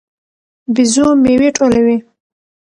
[0.73, 1.97] بيزو میوې ټولوي.